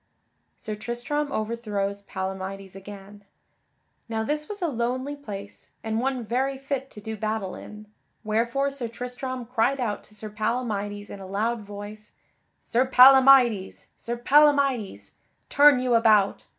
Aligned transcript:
[Sidenote: 0.57 0.57
Sir 0.57 0.81
Tristram 0.83 1.31
overthrows 1.31 2.01
Palamydes 2.01 2.75
again] 2.75 3.23
Now 4.09 4.23
this 4.23 4.49
was 4.49 4.59
a 4.59 4.67
lonely 4.67 5.15
place, 5.15 5.73
and 5.83 5.99
one 5.99 6.25
very 6.25 6.57
fit 6.57 6.89
to 6.89 6.99
do 6.99 7.15
battle 7.15 7.53
in, 7.53 7.85
wherefore 8.23 8.71
Sir 8.71 8.87
Tristram 8.87 9.45
cried 9.45 9.79
out 9.79 10.03
to 10.05 10.15
Sir 10.15 10.31
Palamydes 10.31 11.11
in 11.11 11.19
a 11.19 11.27
loud 11.27 11.61
voice: 11.61 12.13
"Sir 12.59 12.83
Palamydes! 12.87 13.89
Sir 13.95 14.17
Palamydes! 14.17 15.11
Turn 15.49 15.79
you 15.79 15.93
about! 15.93 16.47